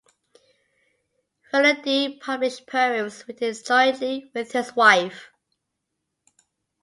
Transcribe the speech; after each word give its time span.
Faludy 1.51 2.19
published 2.19 2.65
poems 2.65 3.23
written 3.27 3.53
jointly 3.63 4.31
with 4.33 4.51
his 4.51 4.75
wife. 4.75 5.29